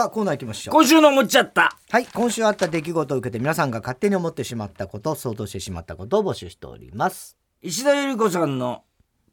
[0.00, 0.72] さあコーナー行きましょう。
[0.72, 1.76] 今週の思っちゃった。
[1.90, 7.36] はい今週あった出来事を受けて皆さんが勝手に思ってしまったこと想像してしまったことを募集しております。
[7.60, 8.82] 石田ゆり子さんの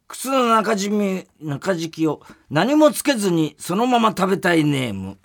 [0.08, 5.16] 靴の中敷み中敷きを何もつけずにそのまま食べたいネーム。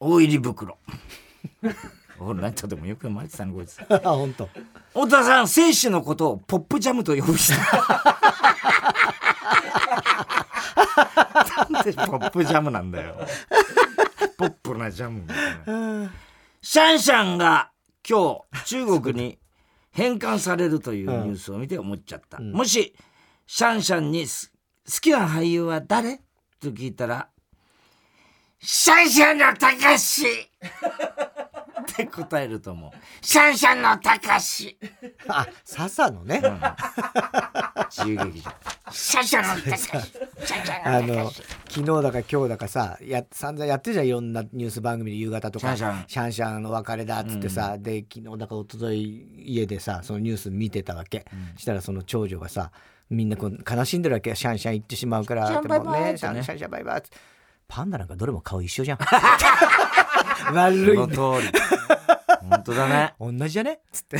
[0.00, 0.76] 大入り袋。
[2.18, 3.78] 俺何とでもよく読まれてたねこいつ。
[3.88, 4.48] あ本当。
[4.94, 7.52] 太田さん精子のことをポップジャムと呼ぶ人。
[11.70, 13.14] なんでポップジャムなんだよ
[14.42, 16.10] ポップなジャムみたいな。
[16.60, 17.70] シャンシャンが
[18.08, 19.38] 今日中国に
[19.92, 22.92] 返還されるというニュースを見て思っちゃった、もし
[23.46, 24.52] シャンシャンにす
[24.84, 26.20] 好きな俳優は誰？
[26.60, 27.28] と聞いたら
[28.58, 30.24] シャンシャンのたかし
[31.82, 32.90] って答えると思う。
[33.20, 34.76] シャンシャンのたかし。
[35.28, 36.42] あ笹のね、
[37.90, 38.50] 自由劇場。
[38.90, 39.82] シャンシャンのたかし。
[39.82, 45.76] シャンシャンのたあのかし昨日だか今日だかさや散々やってるじゃんいろんなニュース番組で夕方とか。
[45.76, 46.32] シャンシャン。
[46.32, 52.70] シャンの別れだっつってさ、で昨日だか一昨日家でさそのニュース見てたわけ、したらその長女がさ
[53.10, 54.34] みんなこう悲しんでるわけ。
[54.34, 57.10] シャンシャン行ってしまうからシャンシャンシャンシャンバイバイって。
[57.68, 58.98] パンダなんかどれも顔一緒じゃん
[60.52, 61.14] 悪いそねの通
[61.46, 61.52] り。
[62.50, 63.14] 本当だね。
[63.20, 63.72] 同じじゃね？
[63.74, 64.18] っつって。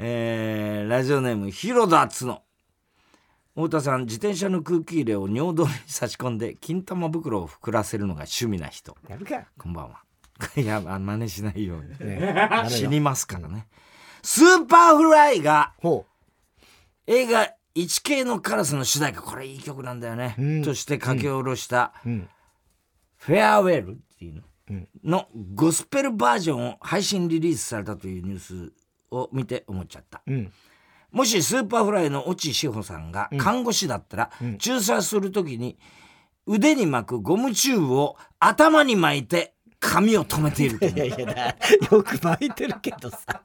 [0.00, 2.42] えーラジオネーム広田つの。
[3.54, 8.96] 太田さん自転車の空気入れを尿道に差し込んで金玉袋を膨らせるのが趣味な人。
[9.08, 10.02] やるか、こんばんは。
[10.56, 12.08] いやあ真似しないように。
[12.08, 13.66] ね、 死にますからね。
[14.22, 16.06] Superfly がほ
[17.08, 19.22] 映画「イチケイのカラス」の主題歌。
[19.22, 20.62] これいい曲なんだよね、うん。
[20.62, 22.28] として書き下ろしたう、うん、
[23.18, 24.88] 「フェアウェル」っていうの、うん。
[25.04, 28.72] のゴスペルバージョンを配信リリースされたというニュース
[29.10, 30.22] を見て思っちゃった。
[30.26, 30.52] うん。
[31.10, 35.78] もし Superflyの越智志帆さんが看護師だったら、注射する時に
[36.46, 41.56] 腕に巻くゴムチューブを頭に巻いて髪を止めているいやいやだ
[41.90, 43.18] よく巻いてるけどさ。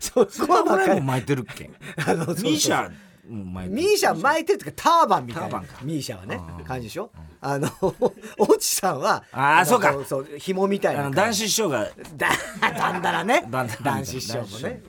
[0.00, 1.70] Superflyも巻いてるっけ？
[2.06, 2.90] あの MISIA
[3.28, 3.82] も巻いてる。
[3.82, 5.48] MISIA巻いてるってかターバンみたいな。
[5.50, 5.78] ターバンか。
[5.84, 7.12] MISIAはねうん感じでしょ？
[7.42, 7.68] あの
[8.38, 9.94] オチさんはのあーそうか。
[10.06, 12.28] そう紐みたいな男子師匠が、 だ
[12.60, 13.44] だんだらね。
[13.50, 13.68] 男
[14.04, 14.82] 子師匠もね。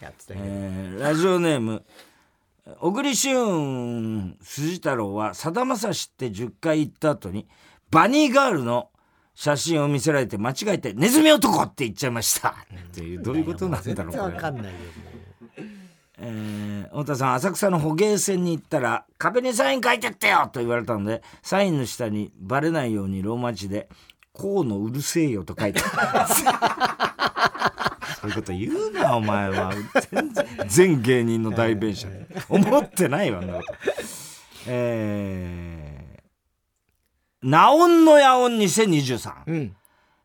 [0.00, 0.44] やってたけど。
[0.46, 1.84] えーラジオネーム
[2.80, 7.46] 小栗旬筋太郎はさだまさしって10回言った後に
[7.92, 8.90] バニーガールの
[9.36, 12.48] 写真を見せられて間違えて「ネズミ男!」って言っちゃいました。
[12.48, 12.54] っ
[12.92, 15.05] ていうどういうことなんだろうこれかんないよも
[16.18, 23.88] えー太田さん浅草の捕鯨船に行ったら「壁にサイン書いてってよ!」と言われたのでサインの下にバレないようにローマ字で
[24.32, 25.80] 「こうのうるせえよ」と書いて
[28.20, 29.72] そういうこと言うなお前は。
[30.66, 32.08] 全芸人の代弁者。
[32.48, 33.74] 思ってないわなこと。
[34.66, 36.16] えー
[37.42, 39.76] 「ナオンの野音2023う」うん。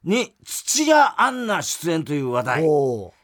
[0.04, 2.64] に土屋アンナ出演という話題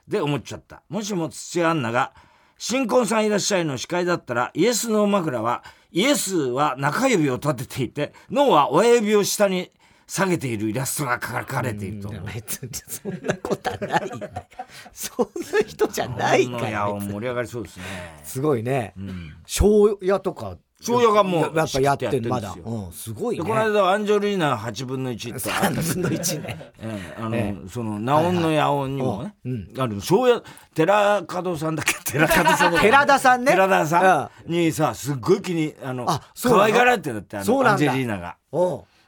[0.07, 0.83] で思っちゃった。
[0.89, 2.13] もしも土屋アンナが
[2.57, 9.71] 「新婚さんいらっしゃい」の司会だったらイエスの枕はイエスは中指を立てていて脳は親指を下に
[10.05, 12.21] 下げているイラストが描かれていると思う。
[12.33, 14.09] 別にそんなことはない
[14.93, 17.83] そんな人じゃないから音盛り上がりそうですね。
[18.23, 22.75] すごいねうん庄屋とか庄屋がもうやっぱやってんまだやってんですよ。
[22.85, 23.43] うんすごいね。
[23.43, 26.71] でこの間アンジョリーナ8分の1ってあったんです3分の1ね。
[26.79, 29.73] ええあの、えそのナオンの野音にもね、うん。
[29.77, 30.43] ある庄屋
[30.75, 32.11] 寺門さんだっけ？
[32.11, 33.51] 寺門さん寺田さんね。
[33.51, 34.51] 寺田さん。
[34.51, 37.85] にさすっごい気にあの可愛がられてるってあそうなんだ。
[37.85, 38.37] のアンジェリーナが。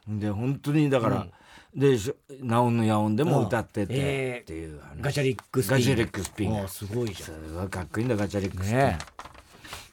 [0.07, 1.27] で本当にだから、
[1.75, 5.77] でしょナオンの野音でも歌ってて、っていうガチャリックスピン。
[5.77, 6.67] ガチャリックスピン。
[6.67, 8.97] すごいじゃすごいかっこいいんだガチャリックスピン、ね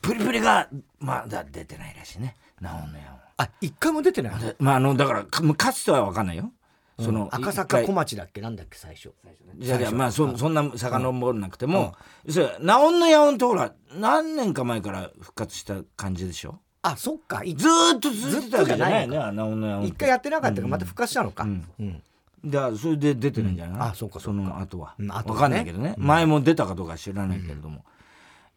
[0.06, 0.68] プリプリが
[1.00, 2.36] まだ出てないらしいね。
[2.60, 3.02] ナオンの野音
[3.38, 6.52] あ一回も出てないまああのだからかかつては分かんないよ。
[6.98, 8.40] その赤坂一回小町だっけ？
[8.40, 9.10] なんだっけ最初。
[9.58, 11.94] いやいやまあそそんな遡らなくても、
[12.30, 16.58] それナオンの野音ってほら何年か前から復活した感じでしょ？
[16.82, 17.42] あそっか。
[17.44, 20.62] いずーっと続いてたわけじゃないずっとじゃねナオンの野音一回やってなかったか。
[20.62, 21.44] らまた復活したのか。
[21.44, 21.68] ん。
[21.78, 22.02] うん。
[22.44, 23.82] だそれで出てるんじゃない、うん。
[23.82, 25.10] あそうかその後は、うん。
[25.10, 25.24] 後はね。
[25.34, 27.84] 分かんないけどね、前も出たかどうか知らないけれども、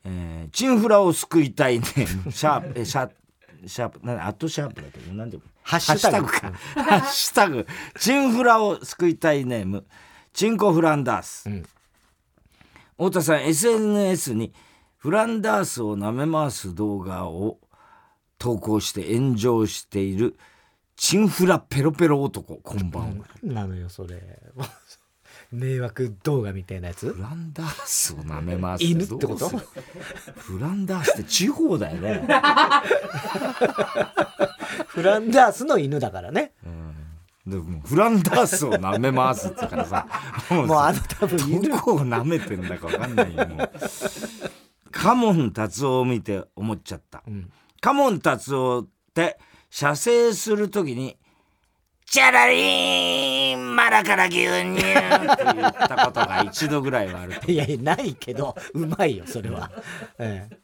[0.06, 3.16] えーチンフラを救いたいねシャープ えシャープ
[3.68, 6.28] シャープなんだアットシャープだけどなんでハッシュタグ。
[6.28, 6.52] か。
[6.76, 7.68] ハッシュタグ。
[8.00, 9.86] チンフラを救いたいネーム
[10.34, 11.64] チンコフランダース、ん。
[12.94, 14.52] 太田さん SNS に
[14.98, 17.60] フランダースを舐め回す動画を
[18.40, 20.38] 投稿して炎上している
[20.96, 22.56] チンフラペロペロ男。
[22.56, 23.26] こんばんは。
[23.44, 24.20] なのよそれ
[25.52, 27.12] 迷惑動画みたいなやつ？
[27.12, 28.84] フランダースを舐めます。
[28.84, 29.50] 犬ってこと？
[29.50, 32.28] フランダースって地方だよね。
[34.88, 36.54] フランダースの犬だからね。
[37.48, 40.06] でもフランダースを舐めますってからさ。
[40.52, 41.70] も うもうあの多分犬。
[41.70, 43.72] どこを舐めてんだか分かんないよもう。
[44.92, 47.50] カモン達夫を見て思っちゃった、ん。
[47.82, 49.40] カモン達夫って
[49.72, 51.18] 射精するときに
[52.12, 54.84] 「チャラリーンマラから牛乳」って
[55.54, 57.52] 言ったことが一度ぐらいはあると。
[57.52, 59.72] いやいやないけどうまいよそれは、
[60.18, 60.60] ええ。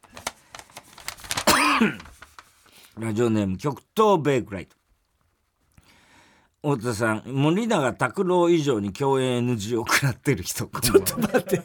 [2.97, 4.75] ラジオネーム極東ベイクライト。
[6.63, 10.65] 太田さん森永卓郎以上に共演 NG を食らってる人。
[10.81, 11.61] ちょっと待って。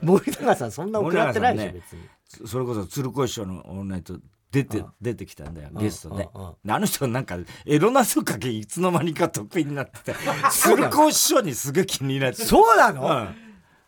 [0.00, 2.48] 森永さんそんな送らってないでしょ、森永別に。
[2.48, 4.16] それこそ鶴子師匠の「オールナイト」
[4.54, 6.28] 出て出てきたんだよゲストで。
[6.32, 7.36] あの人なんか
[7.66, 10.14] エロナスかけいつの間にか得意になってて
[10.50, 12.44] 鶴子師匠にすげえ気になって。
[12.44, 13.34] そうなの、うん。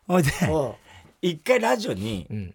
[0.09, 0.31] ほいで。
[1.23, 2.55] 一回ラジオにうん。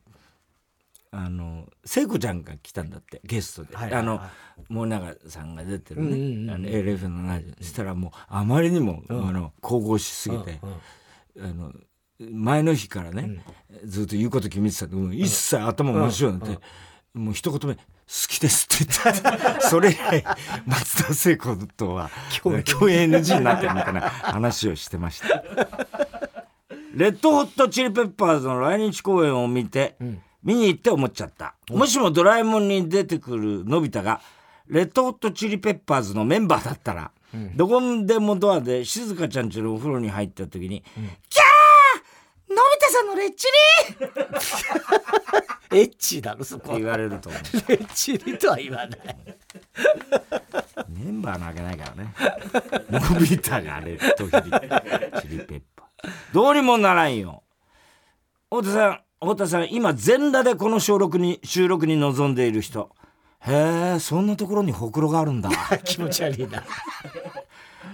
[1.14, 4.22] あの聖子ちゃんが来たんだってゲストで、あの
[4.70, 10.62] 森永さんが出てるね、うんうんうん LF のラジオしたらもうあまりにも、あの神々しすぎて、
[11.38, 11.74] あの
[12.18, 13.44] 前の日からね、
[13.84, 16.60] ずっと言うこと決めてたんでもう一切頭真っ白になって、
[17.14, 17.82] もう一言目「好
[18.28, 19.62] きです」って言って。
[19.62, 20.24] それ以来
[20.66, 22.10] 松田聖子とは
[22.42, 25.44] 共演 NG になってるみたいな話をしてました。
[26.94, 29.96] レッドホットチリペッパーズの来日公演を見て、
[30.44, 31.56] 見に行って思っちゃった。
[31.70, 34.20] もしもドラえもんに出てくるのび太が、
[34.68, 37.12] レッドホットチリペッパーズのメンバーだったら、
[37.56, 40.84] どこでもドアで静香ちゃんちのお風呂に入った時に、
[41.30, 41.41] キャー
[42.52, 43.48] のび太さんのレッチ
[45.72, 47.42] リ エッチだろそこ言われると思う。
[47.42, 49.00] エッチリとは言わない
[50.90, 52.14] メンバーなわけないからね。
[52.90, 56.34] のび太がレッドヒリチリペッパー。
[56.34, 57.44] どうにもならんよ。
[58.50, 62.90] 太田さん、太田さん、今全裸でこの収録に、収録に臨んでいる人。
[63.40, 65.50] へえ、そんなところにほくろがあるんだ。
[65.84, 66.64] 気持ち悪いな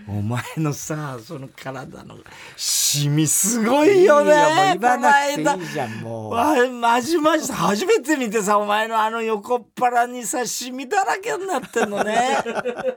[0.08, 2.16] お前のさ、その体の
[2.56, 4.32] シミすごいよね。
[4.32, 5.12] いやもう
[5.44, 12.38] 言いいじゃんもうわまじまじ初めて見てさお前のあの横っ腹にさシミだらけになってんのね。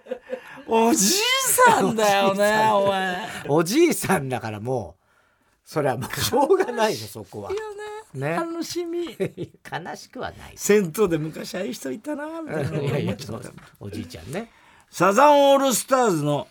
[0.66, 1.18] おじい
[1.66, 5.04] さんだよねお前おじいさんだからもう
[5.64, 7.50] それはもうしょうがないよそこは。
[8.14, 8.34] ね。
[8.34, 10.52] あのシミ悲しくはない。
[10.56, 12.60] 銭湯で昔ああいう人いたなみた。
[12.60, 13.14] いな
[13.80, 14.50] おじいちゃんね。
[14.90, 16.48] サザンオールスターズの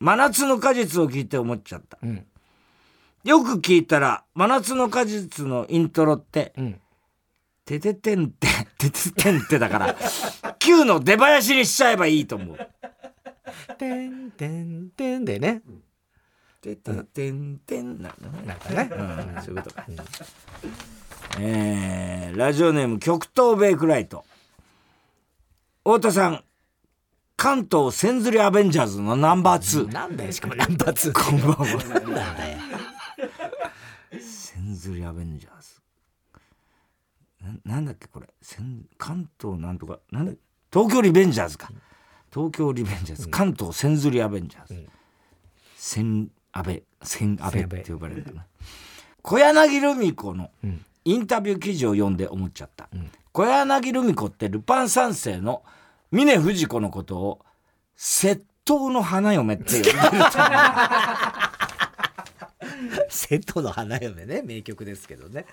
[0.00, 2.26] 真夏の果実を聞いて思っちゃった、ん。
[3.22, 6.80] よく聞いたら真夏の果実のイントロってん
[7.66, 8.48] 「てててんて
[8.78, 12.58] てててんて」だから9の出囃子にしちゃえばいいと思う
[13.76, 15.62] 「てんてんてん」でね。
[16.62, 18.46] てててんてんなのね。
[18.46, 18.58] なん。
[18.58, 18.90] かね
[19.36, 19.42] うん。
[19.42, 19.86] そういうことか、
[21.38, 24.24] えーラジオネーム極東ベイクライト。
[25.84, 26.44] 太田さん
[27.40, 32.58] 関東千釣りアベンジャーズのナンバー2なんだよしかもナンバー2こんばんはなんだよ
[34.20, 35.80] 千釣りアベンジャーズ。
[37.64, 38.26] ななんだっけこれ。
[38.42, 40.00] 千関東なんとか。
[40.12, 40.32] なんだ
[40.70, 41.70] 東京リベンジャーズか。
[42.30, 44.86] 東京リベンジャーズ、関東千釣りアベンジャーズ、
[45.76, 46.82] 千安倍。
[47.02, 48.44] 千安倍って呼ばれるんだな。
[49.22, 50.50] 小柳ルミ子の
[51.06, 52.90] インタビュー記事を読んで思っちゃった、
[53.32, 55.62] 小柳ルミ子ってルパン三世の
[56.10, 57.40] 峰不二子のことを
[57.96, 60.20] 窃盗の花嫁って呼んでると思う。
[63.08, 65.46] 瀬戸の花嫁ね名曲ですけどね。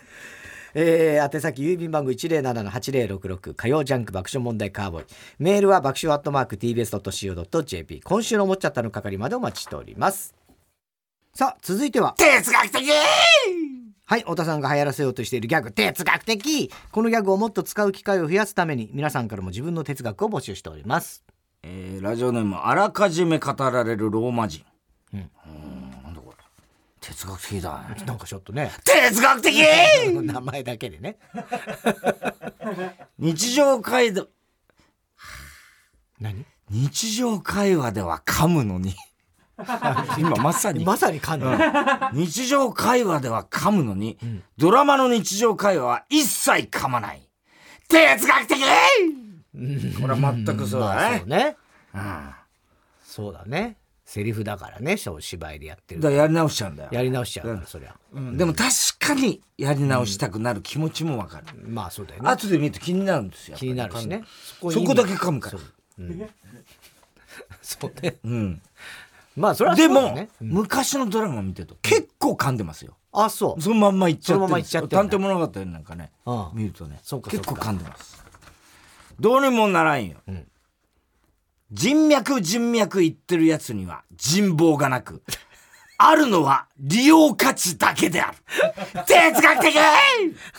[0.74, 5.06] えー、宛先郵便番号107-8066火曜ジャンク爆笑問題カーボーイ。
[5.40, 10.36] メールは爆笑アットマーク TBS.CO.JP 今週の思っちゃったの係までお待ちしております。
[11.34, 12.16] さあ続いては。
[12.18, 12.88] 哲学的
[14.10, 16.72] はい太田さんが流行らせようとしているギャグ哲学的。
[16.92, 21.26] このギャグをもっと使う機会を増やすために皆さんからも自分の哲学を募集しております。
[21.64, 24.64] えーラジオネームあらかじめ語られるローマ人。
[25.14, 25.20] うん。
[25.20, 26.38] うんなんだこれ。
[27.02, 28.06] 哲学的だね。
[28.06, 28.72] なんかちょっとね。
[28.86, 29.54] 哲学的！
[30.24, 31.18] 名前だけでね。
[33.20, 34.26] 日常会話。
[36.22, 36.46] 何？
[36.70, 38.96] 日常会話では噛むのに
[40.18, 40.86] 今まさに。
[40.86, 44.18] まさに噛んだ、日常会話では噛むのに、
[44.58, 47.28] ドラマの日常会話は一切噛まない。
[47.88, 48.58] 哲学的
[50.00, 51.18] これは全くそうまだね。
[51.18, 51.58] あそう、ね。
[51.94, 52.32] うん。
[53.04, 53.78] そうだね。
[54.06, 56.90] セリフだからね小芝居でやってるだからやり直しちゃうんだよ。
[56.94, 57.96] やり直しちゃうから、そりゃ。
[58.14, 58.38] うん。
[58.38, 62.30] でも確かにやり直したくなる気持ちもわかる、まあそうだよね。
[62.30, 64.24] 後で見ると気になるんですよ気になるしね。
[64.60, 65.60] そこだけ噛むから。
[67.62, 68.16] そう ね。
[68.24, 68.62] うん
[69.38, 72.98] まあそれはでも、昔のドラマ見てると結構噛んでますよ。
[73.14, 73.62] あそう。
[73.62, 74.36] そのまんまいっちゃってる。
[74.36, 78.24] そのままいっちゃって探偵物語なんかね、うん見るとね、そうか結構噛んでます。
[79.20, 80.18] どうにもならんよ。
[80.30, 80.48] ん。
[81.72, 85.22] 人脈人脈言ってるやつには人望がなく、
[86.00, 88.38] あるのは利用価値だけである。
[89.06, 89.78] 哲学的。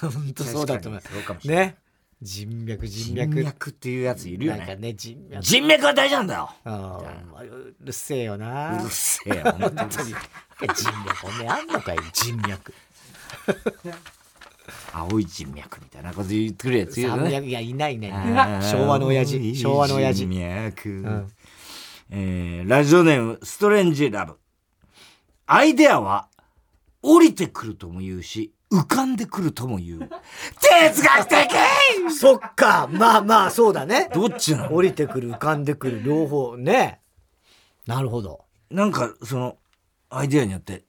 [0.01, 1.01] 本当そうだと思う。
[1.01, 1.67] 確かにそうかもしれない。
[1.67, 1.77] ね
[2.21, 4.77] 人脈人人脈脈っていうやついるよなんかね。
[4.77, 5.43] ね人脈。
[5.43, 6.51] 人脈は大事なんだよ。
[6.65, 7.51] あー。
[7.51, 8.81] うるせえよな。
[8.81, 9.45] うるせえよ。
[9.45, 9.89] 本当に。
[9.89, 11.27] 人脈。
[11.27, 11.97] おめえあんのかい。
[12.13, 12.75] 人脈。
[14.93, 17.41] 青い人脈みたいなこと言ってくるやついるよね。
[17.47, 18.11] いやいないね。
[18.63, 19.55] 昭和の親父。
[19.55, 20.27] 昭和の親父。
[20.27, 21.33] 人脈、ん。
[22.11, 24.39] えーラジオネームストレンジラブ。
[25.47, 26.29] アイデアは
[27.01, 30.11] 降りてくるとも言うし浮かんでくるとも言う。
[30.61, 31.55] 哲学的！
[32.11, 32.89] そっか。
[32.91, 34.11] まあまあそうだね。
[34.13, 34.75] どっちなの？
[34.75, 36.57] 降りてくる浮かんでくる両方。
[36.57, 37.01] ね。
[37.87, 38.45] なるほど。
[38.71, 39.57] なんかその
[40.11, 40.85] アイデアによって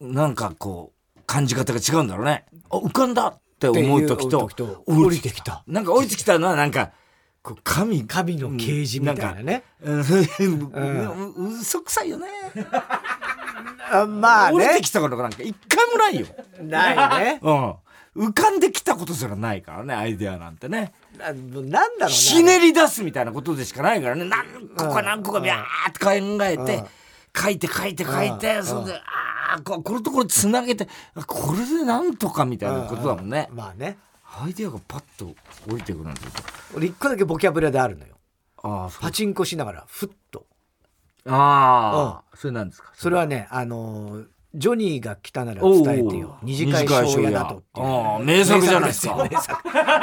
[0.00, 2.46] なんかこう感じ方が違うんだろうね。
[2.70, 4.48] あ浮かんだって思う時と
[4.86, 5.64] 降りてきた。
[5.66, 6.92] なんか降りてきたのはなんか
[7.62, 12.26] 神神の啓示みたいなねうんう嘘くさいよね。
[13.90, 16.26] あまあ降りてねきたことがなんか一回もないよ。
[16.60, 17.74] ないねうん。
[18.18, 20.92] 浮かんできたことすらないからね、アイデアなんてね。
[21.16, 24.24] ななんだろうねひねり出すみたいなことでしかないからね。
[24.24, 26.84] 何個か何個かビャーって考えて、
[27.36, 33.48] 書いて書いて書いて、それで、ああ、ここれとこれつなげて、あこれでなんとかみたいなことだもんね。
[33.52, 33.98] まあね
[34.40, 35.34] アイデアがパッと
[35.70, 36.20] 降りてくるなんて。
[36.74, 38.16] 俺一個だけボキャブラであるのよ。
[38.62, 39.02] ああ、そう。
[39.02, 40.46] パチンコしながらふっと。
[41.26, 42.92] ああ、それなんですか？
[42.94, 46.38] それはねあのージョニーが来たなら伝えてよ。
[46.42, 47.56] 二次会庄屋だと。
[47.58, 49.28] っていうああ名作じゃないですか。
[49.30, 49.58] 名作。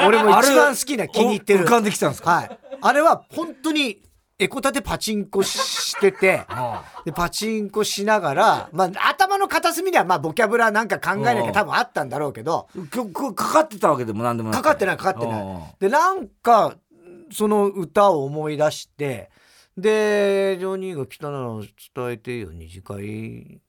[0.06, 1.64] 俺も一番好きな気に入ってる。
[1.64, 2.30] 浮かんできたんですか？
[2.30, 2.58] はい。
[2.80, 4.02] あれは本当に
[4.38, 6.84] エコタでパチンコしててあ。
[7.04, 8.90] でパチンコしながら、まあ、
[9.36, 12.68] 頭の片隅にはまあボキャブラなんか考えなきゃ多分あったんだろうけど。
[12.76, 15.42] あ曲かかってたわけでもなんでもなかかってないかかってない。
[15.42, 16.76] あでなんか
[17.30, 19.30] その歌を思い出して
[19.76, 21.48] でジョニーが来たなら
[21.94, 22.52] 伝えてよ。
[22.52, 23.60] 二次会。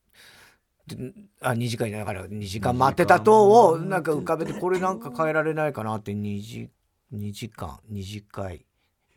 [0.88, 6.70] であ二次会だから2時間待ってたとをなんか浮かべてこれなんか変えられないかなって2時
[7.12, 8.66] 二時間二次会。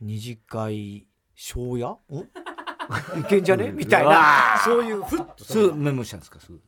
[0.01, 1.91] 二次会庄屋？
[2.11, 2.29] ん？
[3.19, 3.73] いけんじゃね？
[3.73, 4.61] みたいな。
[4.65, 6.41] そういうふっとすぐメモしたんですか？
[6.41, 6.61] すぐ。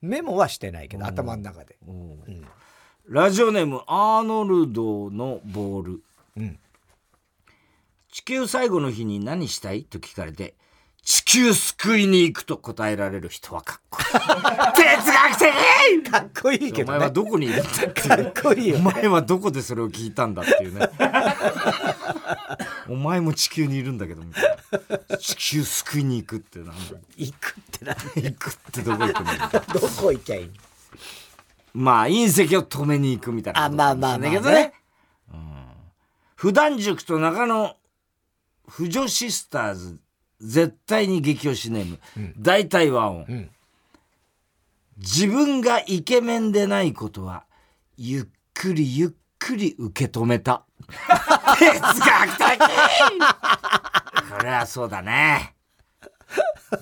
[0.00, 1.76] メモはしてないけど頭の中で。
[1.86, 2.46] うん。
[3.08, 6.02] ラジオネームアーノルドのボール、
[6.36, 6.58] うん。
[8.12, 9.84] 地球最後の日に何したい？
[9.84, 10.54] と聞かれて
[11.02, 14.08] 地球救いに行くと答えられる人はかっこいい。
[14.18, 14.22] 哲
[15.10, 16.10] 学的！
[16.10, 18.80] かっこいいけお前はどこにいるんだってかっこいいよお。
[18.80, 20.88] 前はどこでそれを聞いたんだっていうね
[22.88, 24.56] お前も地球にいるんだけどみたい
[25.10, 25.18] な。
[25.18, 26.72] 地球救いに行くってなんだ
[27.16, 27.94] 行くってな。
[28.16, 30.52] 行くってどこ行くのどこ行きゃいいの？
[31.74, 34.72] まあ隕石を止めに行くみたいなあまあまあだけどね、
[35.32, 35.64] うん、
[36.34, 37.76] 普段塾と中野
[38.66, 39.98] 婦女シスターズ
[40.40, 41.98] 絶対に激推しネーム、
[42.38, 43.50] 大体和音、ん。
[44.98, 47.44] 自分がイケメンでないことは
[47.96, 50.64] ゆっくりゆっくり受け止めた。
[51.58, 52.58] 哲学的。
[54.30, 55.54] これはそうだね。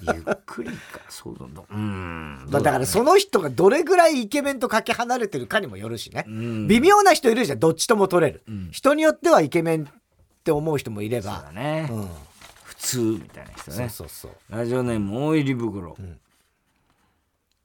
[0.01, 1.01] ゆっくりか。
[1.09, 1.63] そうなんだ。
[1.71, 2.47] うん。
[2.51, 6.67] まあだからその人がどれぐらいイケメンとかけ離れてるかにもよるしね、ん。
[6.67, 7.59] 微妙な人いるじゃん。
[7.59, 9.87] どっちとも取れる、人によってはイケメンっ
[10.43, 12.09] て思う人もいれそうばだね、うん。
[12.65, 13.77] 普通みたいな人ね。
[13.77, 14.33] そうそうそう。
[14.51, 15.97] ラジオネーム大入り袋、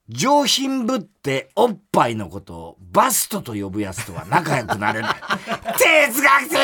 [0.10, 5.16] 上品ぶっておっぱいのことをバストと呼ぶやつとは仲良くなれない。
[5.78, 6.58] 哲学的。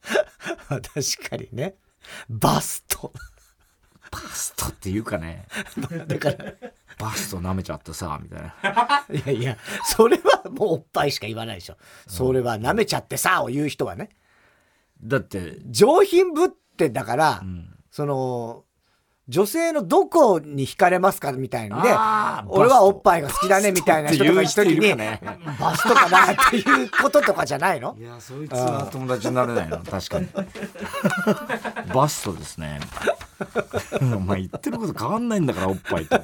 [1.18, 1.74] 確かにね。
[2.28, 3.12] バスト。
[4.10, 5.46] バストっていうかね。
[6.06, 6.54] だから。
[6.98, 8.54] バスト舐めちゃってさみたいな。
[9.10, 11.76] いやいやそれはもうおっぱいしか言わないでしょ。
[12.06, 14.10] それは舐めちゃってさを言う人はね。
[15.02, 15.58] だって。
[15.66, 17.42] 上品ぶってだから、
[17.90, 18.64] その
[19.30, 21.76] 女性のどこに惹かれますかみたいんで
[22.48, 25.20] 俺はおっぱいが好きだねみたいな人とか一人にね。
[25.60, 27.96] バストかなっていうこととかじゃないの？
[27.96, 30.26] いやそいつは友達になれないな確かに。
[31.94, 32.80] バストですね。
[34.02, 36.20] お前言ってること変わんないんだからおっぱいと。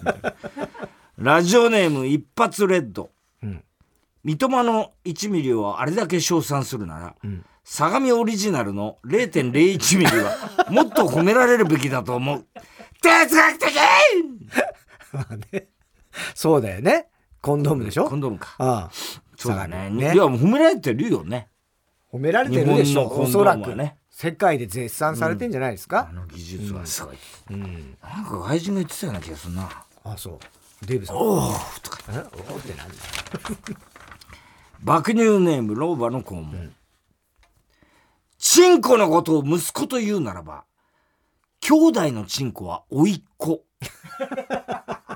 [1.17, 3.11] ラジオネーム一発レッド、
[3.45, 3.63] ん。
[4.25, 7.15] 三笘の1ミリをあれだけ称賛するなら、
[7.63, 12.45] 相模オリジナルの0.01ミリはもっと褒められるべきだと思う
[13.03, 13.71] 哲学的！
[16.35, 17.09] そうだよね。
[17.43, 18.09] コンドームでしょ？
[18.09, 18.55] コンドームか。
[18.59, 18.93] ああ。
[19.37, 19.89] そうだね。
[19.91, 21.49] 相模いやもう褒められてるよね。
[22.13, 23.07] 褒められてるでしょ？
[23.09, 23.75] おそらく。
[23.77, 26.09] ね世界で絶賛されてんじゃないですか？
[26.11, 27.17] あ、の技術はすごい、
[27.51, 27.97] うん。
[28.03, 29.69] なんか外人が言ってたような気がするな。
[30.05, 30.39] あそう。
[30.87, 31.17] デーブさん。
[31.17, 31.99] おおとか。
[32.11, 32.25] え？
[32.51, 32.89] おおって何
[34.83, 36.75] 爆乳ネーム老婆の肛門、
[38.39, 40.65] チンコのことを息子と言うならば
[41.67, 43.65] 兄弟のチンコは甥っ子。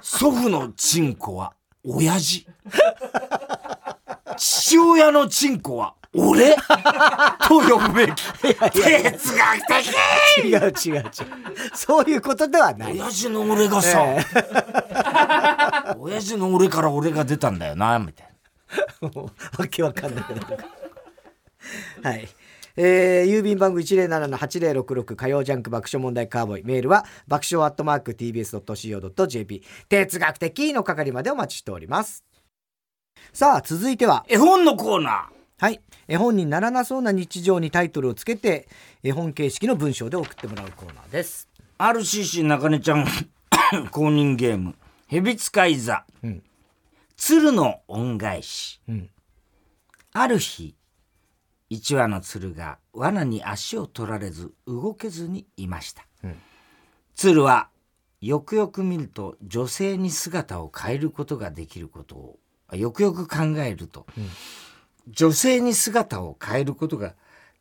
[0.03, 1.53] 祖父のチンコは
[1.85, 2.45] 親父。
[4.37, 6.57] 父親のチンコは俺。
[7.47, 8.15] と呼ぶべき。
[8.43, 10.45] 哲学的。
[10.45, 11.11] 違う違う違う。
[11.73, 12.95] そういうことではない。
[12.95, 14.19] 親父の俺がさ、え
[16.01, 18.27] 親父の俺から俺が出たんだよなみたい
[19.03, 19.09] な。
[19.15, 20.41] もうわけわかんないけど
[22.03, 22.29] はい
[22.77, 26.65] えー、郵便番号107-8066火曜ジャンク爆笑問題カーボーイ。
[26.65, 32.25] メールは爆笑アットマーク TBS.CO.JP 哲学的の係までお待ちしております。
[33.33, 34.25] さあ続いては。
[34.29, 35.41] 絵本のコーナー。
[35.59, 35.81] はい。
[36.09, 38.67] 絵本にならなそうな日常にタイトルをつけて
[39.03, 41.49] 絵本形式の文章で送ってもらうコーナーです。
[41.79, 43.07] RCC 中根ちゃん
[43.91, 44.75] 公認ゲーム
[45.07, 46.43] 「蛇使い座」うん。
[47.17, 48.81] 鶴の恩返し。
[48.89, 49.11] うん。
[50.13, 50.75] ある日
[51.71, 56.37] 一羽の鶴が罠に足を取られず動けずにいました、うん。
[57.15, 57.69] 鶴は
[58.21, 64.07] よくよく見ると女性に姿を変えることができることをあよくよく考えると、
[65.09, 67.15] 女性に姿を変えることが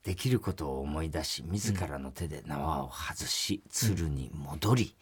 [0.03, 4.95] できることを思い出し自らの手で縄を外し鶴に戻り、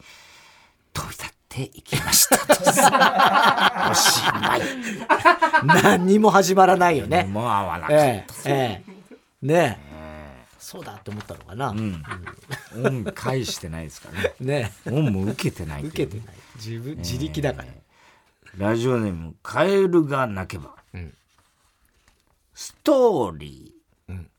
[0.92, 4.62] 飛び立っていきました おしまい。
[5.82, 7.24] 何にも始まらないよね。
[7.24, 8.97] もう合わなかった、ええええ
[9.42, 9.78] ね。
[9.92, 12.02] えそうだって思ったのかな、うん、
[12.84, 14.34] 恩返してないですからね。
[14.40, 14.72] ね。
[14.86, 16.36] 恩も受けてない受けてない。
[16.56, 17.68] 自分自力だから、
[18.56, 21.16] ラジオネーム「カエルが鳴けば」うん。
[22.54, 24.30] ストーリー、うん。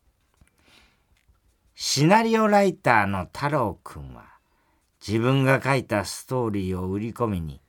[1.74, 4.26] シナリオライターの太郎くんは
[5.06, 7.62] 自分が書いたストーリーを売り込みに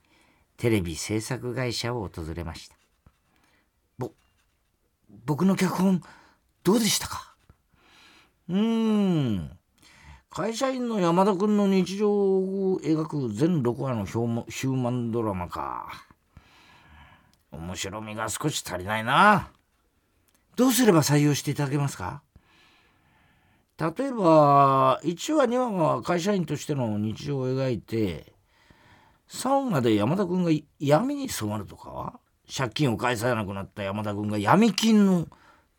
[0.57, 2.75] テレビ制作会社を訪れました。
[3.97, 4.11] ぼ
[5.25, 6.03] 僕の脚本
[6.63, 7.30] どうでしたか？
[8.49, 9.51] うん。
[10.29, 15.87] 会社員の山田君の日常を描く全6話のヒューマンドラマか。
[17.51, 19.49] 面白みが少し足りないな。
[20.55, 22.21] どうすれば採用していただけますか？
[23.77, 28.31] 例えば1話2話は会社員としての日常を描いて
[29.29, 32.19] 3話で山田君が闇に染まるとかは
[32.55, 35.27] 借金を返さなくなった山田君が闇金の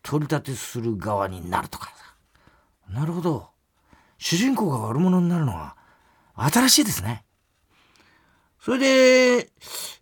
[0.01, 2.12] 取り立てする側になるとかさ。
[2.93, 3.49] なるほど。
[4.17, 5.75] 主人公が悪者になるのは
[6.35, 7.23] 新しいですね。
[8.61, 9.49] それで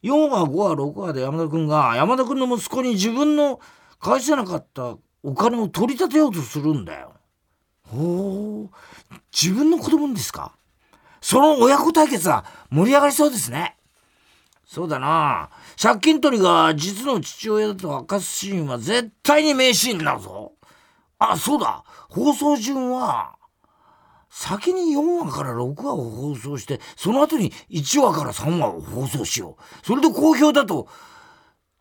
[0.04, 3.60] 4話5話6話で山田君が山田君の息子に自分の
[4.00, 7.14] 返せなかったお金を取り立てようとするんだよ。
[7.88, 9.16] ほう。
[9.32, 10.52] 自分の子供ですか？
[11.22, 13.78] その親子対決は盛り上がりそうですね。
[14.66, 15.50] そうだな。
[15.82, 20.54] 借金取りが実の父親だと明かすシーンは絶対に名シーンになるぞ。
[21.30, 21.84] あそうだ。
[22.10, 23.36] 放送順は
[24.30, 29.86] 先に4話から6話を放送してその後に1話から3話を放送しよう。
[29.86, 30.88] それで好評だと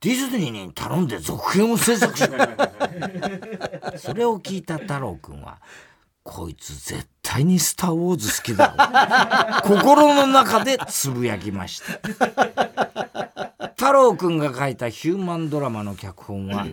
[0.01, 2.25] ディズニーに頼んで続編を制作し
[3.97, 5.59] それを聞いた太郎くんは
[6.23, 12.01] こいつ絶対に「スター・ウォーズ」好きだろ心の中でつぶやきました。
[13.77, 16.67] 太郎くんが書いたヒューマンドラマの脚本は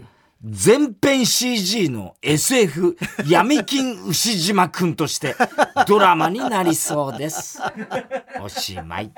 [0.43, 2.97] 全編 CG の SF
[3.28, 5.36] 闇金牛島くんとして
[5.88, 7.60] ドラマになりそうです。
[8.41, 9.12] おしまい。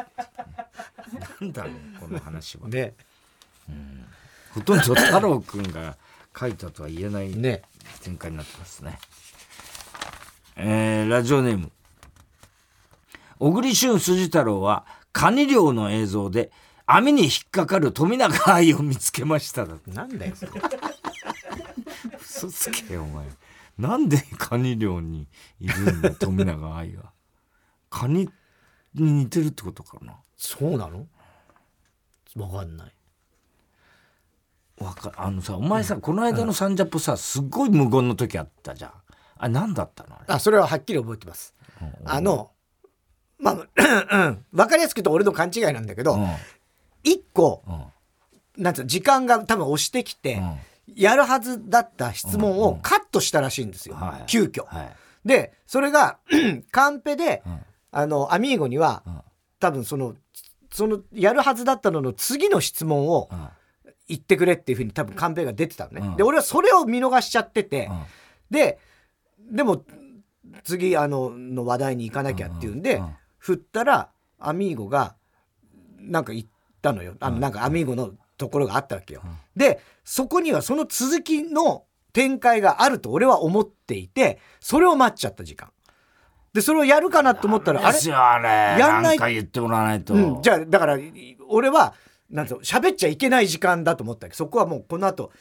[1.41, 2.69] なんだろうこの話は。
[2.69, 2.93] ね。
[4.53, 5.97] ほとんど太郎くんが
[6.37, 7.63] 書いたとは言えないね。
[8.01, 8.97] 展開になってますね。
[10.55, 11.71] えーラジオネーム。
[13.39, 16.51] 小栗旬筋太郎はカニ漁の映像で
[16.85, 19.75] 網に引っかかる富永愛を見つけましただ。
[19.75, 20.51] ってなんだよそれ
[22.47, 23.25] 嘘つけよお前。
[23.77, 25.27] なんでカニ漁に
[25.59, 27.11] いるんだ富永愛が。
[27.89, 28.29] カニ
[28.93, 30.15] に似てるってことかな。
[30.37, 31.07] そうなの？
[32.35, 32.93] わかんない。
[34.77, 38.91] わかあのさお前さ、この間のサンジャポさすっごい無言の時あったじゃん。
[39.37, 40.15] あれ何だったの？
[40.15, 40.25] あれ。
[40.27, 41.53] あそれははっきり覚えてます。
[42.05, 42.51] あの
[43.37, 43.55] まあ
[44.51, 46.27] 分かりやすく言うと俺の勘違いなんだけど、うん。
[47.03, 48.63] 一個うん。
[48.63, 50.41] なんつうの時間が多分押してきて、
[50.99, 54.23] やるはずだった質問をカットしたらしいんですよ、はい。
[54.27, 54.65] 急遽。
[54.65, 54.95] はい。
[55.25, 56.17] でそれが
[56.71, 57.65] カンペで、ん。
[57.91, 59.21] あのアミーゴには、ん。
[59.59, 60.15] 多分その
[60.71, 63.47] そのやるはずだったのの次の質問をうん。
[64.09, 66.01] 言ってくれっていうふうに多分カンペが出てたのね。
[66.05, 66.15] うん。
[66.17, 68.01] で俺はそれを見逃しちゃってて、うん。
[68.51, 68.79] で
[69.51, 69.83] でも
[70.63, 73.01] 次あのの話題に行かなきゃっていうんで、
[73.37, 75.15] 振ったらアミーゴが
[75.99, 76.49] なんか行っ
[76.81, 77.15] たのよ。
[77.19, 79.21] あのなんかアミーゴのところがあったわけよ。
[79.55, 85.69] でそこにはその続きの展開があると俺は思っていてそれを待っちゃった時間。
[86.53, 88.13] でそれをやるかなと思ったらあれ？
[88.13, 88.39] あ
[88.75, 88.81] れ。
[88.81, 89.17] やんない？
[89.17, 90.97] か言ってもらわないと、うん、じゃあだから
[91.47, 91.93] 俺は
[92.31, 94.31] なんと喋っちゃいけない時間だと思ったけ。
[94.31, 95.31] どそこはもうこの後。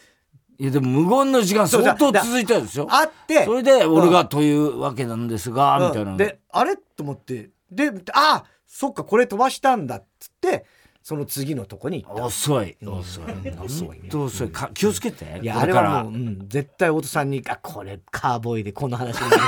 [0.59, 6.17] いやでも無言の時間相当続いたんですよあってそれで俺がというわけなんですが、うん、みたいな。
[6.17, 6.77] であれ？
[6.77, 7.51] と思って。
[7.71, 10.67] であそっかこれ飛ばしたんだっつって
[11.03, 12.77] その次のとこに遅い。
[12.85, 13.25] 遅い。
[13.61, 14.51] 遅い遅い。
[14.75, 15.41] 気をつけて。
[15.43, 19.43] いやあれはもう、うん、絶対太田さんに「あこれカーボーイでこの話になる」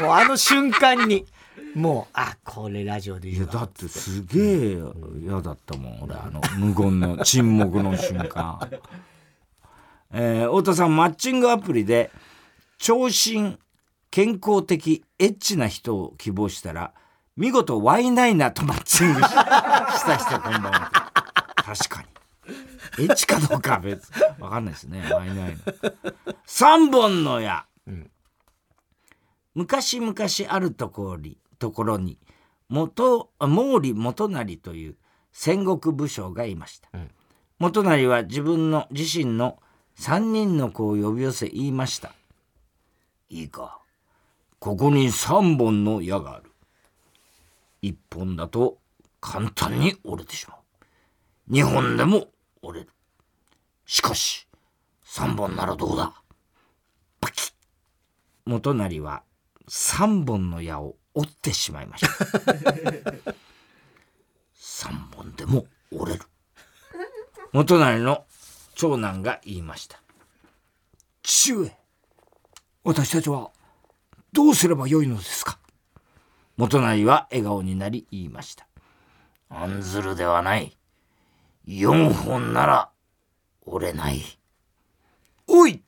[0.02, 1.26] もうあの瞬間に
[1.74, 4.78] もうあこれラジオで言うだってすげえ
[5.22, 8.58] 嫌だったもん俺あの無言の 沈黙の瞬間。
[10.12, 12.10] えー、太田さんマッチングアプリで
[12.78, 13.58] 長身
[14.10, 16.94] 健康的エッチな人を希望したら
[17.36, 20.16] 見事ワイナイナとマッチングした。
[20.16, 20.90] 人こんばんは
[21.56, 23.04] 確かに。
[23.04, 24.10] エッチかどうかは別。
[24.40, 25.06] わかんないですね。
[25.12, 25.72] ワイナイナ
[26.46, 28.10] 3本の矢、うん。
[29.54, 30.14] 昔々
[30.48, 32.18] あるところにところに
[32.70, 34.96] 元毛利元就という
[35.32, 37.10] 戦国武将がいました、うん、
[37.58, 39.58] 元就は自分の自身の
[39.98, 42.12] 3人の子を呼び寄せ言いました。
[43.28, 43.80] いいか
[44.58, 46.45] ここに3本の矢がある
[47.92, 48.78] 1本だと
[49.20, 50.58] 簡単に折れてしまう。
[51.52, 52.26] 2本でも
[52.62, 52.90] 折れる。
[53.86, 54.48] しかし
[55.06, 56.12] 3本ならどうだ？
[57.20, 57.52] パキッ。
[58.44, 59.22] 元就は
[59.68, 62.08] 3本の矢を折ってしまいました。
[64.54, 66.24] 3本でも折れる。
[67.52, 68.26] 元就の
[68.74, 70.00] 長男が言いました。
[71.22, 71.76] 父上
[72.84, 73.50] 私たちは
[74.32, 75.58] どうすればよいのですか？
[76.56, 78.66] 元就は笑顔になり言いました。
[79.50, 80.76] 案ずるではない。
[81.66, 82.90] 4本なら
[83.64, 84.22] 折れない。
[85.46, 85.82] おい！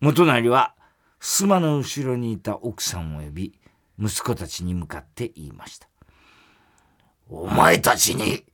[0.00, 0.74] 元就は
[1.18, 3.54] 襖の後ろにいた奥さんを呼び
[3.98, 5.88] 息子たちに向かって言いました。
[7.28, 8.44] お前たちに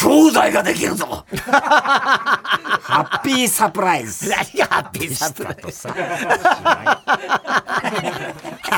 [0.00, 1.26] 兄弟ができるぞ。
[1.26, 4.30] ハッピーサプライズ。
[4.30, 5.88] 何がハッピーサプライズ？
[5.88, 5.98] ハ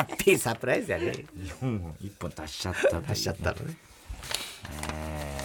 [0.01, 1.13] ッピーサプライズやね。
[1.61, 3.77] 4本1本足しちゃった足しちゃったのね、
[4.95, 5.39] え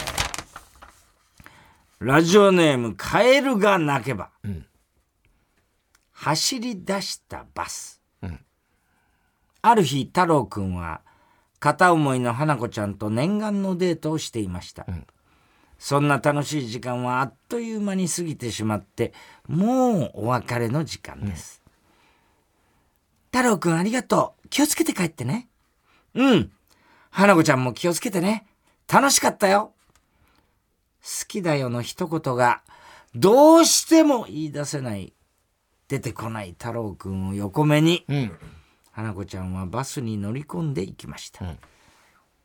[2.02, 4.66] ー、ラジオネームカエルが鳴けば、うん。
[6.13, 8.40] 走り出したバス、うん、
[9.62, 11.02] ある日太郎くんは
[11.60, 15.06] 片思いの花子ちゃんと念願のデートをしていました、うん、
[15.80, 19.13] そんな楽しい時間はあっという間に過ぎてしまって
[19.48, 24.48] もうお別れの時間です、うん、太郎くんありがとう。
[24.50, 25.48] 気をつけて帰ってね。
[26.16, 26.52] うん。
[27.10, 28.48] 花子ちゃんも気をつけてね。
[28.92, 29.74] 楽しかったよ。
[31.02, 32.62] 好きだよの一言が
[33.16, 35.13] どうしても言い出せない。
[35.88, 38.32] 出てこない太郎くんを横目に、うん、
[38.92, 41.46] 花子ちゃんはバスに乗り込んでいきました。
[41.46, 41.58] うん、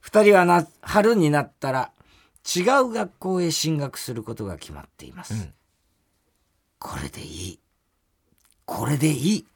[0.00, 1.90] 二人はな春になったら
[2.44, 5.34] 違う学校へ進学することが決まっています。
[5.34, 5.54] うん、
[6.78, 7.60] これでいい。
[8.64, 9.46] これでいい。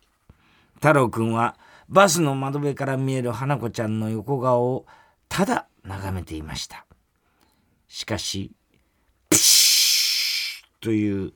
[0.74, 1.56] 太郎くんは
[1.88, 4.86] バスの窓辺から見える花子ちゃんの横顔を
[5.28, 6.86] ただ眺めていました。
[7.88, 8.52] しかし、
[9.28, 11.32] プシューという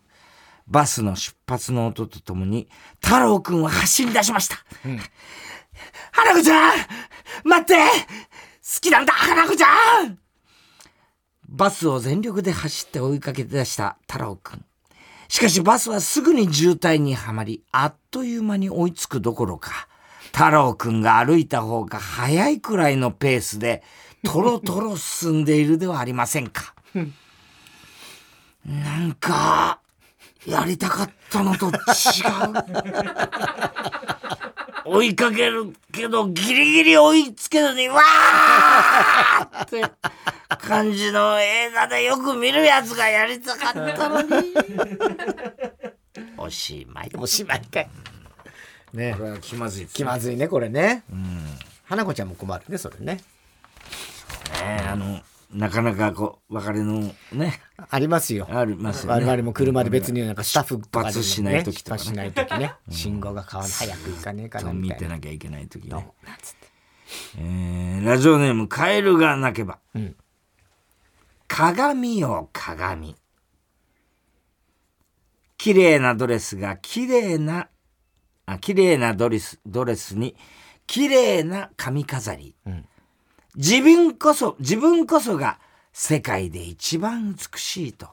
[0.66, 2.68] バスの出発の音とともに、
[3.02, 4.56] 太郎くんは走り出しました。
[4.84, 5.00] うん、
[6.12, 6.72] 花子ちゃん
[7.44, 10.18] 待って好きなんだ花子ちゃん
[11.50, 14.64] バスを全力で走って追いかけて出した太郎くん。
[15.28, 19.88] しかしバスはすぐに渋滞にはまり、あっという間に追いつくどころか、
[20.32, 23.82] 太郎くんが歩いた方が早いくらいのペースで、
[24.22, 26.74] とろとろ進んでいるではありませんか。
[28.64, 29.80] なんか、
[30.46, 31.72] やりたかったのと違う。
[34.84, 39.84] 追いかけるけどギリギリ追いつけずにわーって
[40.56, 44.54] 感じの映画でよく見るやつがやりたかったのに。
[46.36, 47.10] おしまい。
[47.16, 47.90] おしまいかい。
[48.92, 49.14] ね。
[49.16, 51.04] これは気まずい、ね、気まずいね、これね。
[51.10, 51.44] うん。
[51.84, 53.20] 花子ちゃんも困るね、それね。
[54.60, 54.86] ね。
[54.88, 55.20] あの、
[55.52, 57.60] なかなかこう別れのね。
[57.88, 58.46] ありますよ。
[58.50, 63.72] ありますよ、ね、我々も車で別になんかスタッフとかで、ね、しない時とか、ね、しない時ね、信号が変わる。
[63.72, 65.06] 早く行かねえかなみたいな。
[65.06, 65.90] 見てなきゃいけない時ね。
[65.90, 66.02] なん
[66.40, 66.68] つって、
[67.38, 70.16] えー、ラジオネームカエルが鳴けば、うん、
[71.52, 73.16] 鏡よ鏡。
[75.58, 77.68] 綺麗なドレスが綺麗な
[78.46, 80.36] あ綺麗なドレスドレスに
[80.86, 82.86] 綺麗な髪飾り、ん。
[83.56, 85.58] 自分こそ自分こそが
[85.92, 88.06] 世界で一番美しいと。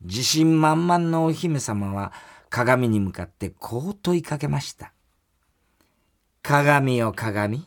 [0.00, 2.14] 自信満々のお姫様は
[2.48, 4.94] 鏡に向かってこう問いかけました。
[6.42, 7.66] 鏡よ鏡。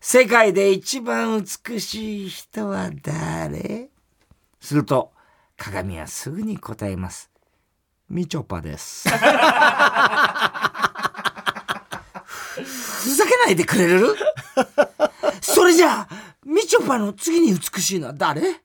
[0.00, 3.90] 世界で一番美しい人は誰？
[4.60, 5.12] すると
[5.56, 7.30] 鏡はすぐに答えます。
[8.08, 9.08] みちょぱです。
[12.58, 14.14] ふざけないでくれる？
[15.40, 16.08] それじゃあ
[16.44, 18.62] みちょぱの次に美しいのは誰？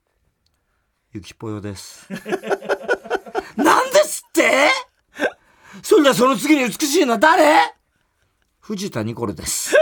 [1.11, 2.07] ゆきぽよです。
[3.55, 4.69] なんですって？
[5.81, 7.75] それじゃあその次に美しいのは誰？
[8.59, 9.75] 藤田ニコルです。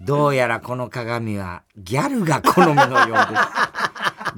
[0.00, 3.42] どうやらこの鏡はギャルが好みのようです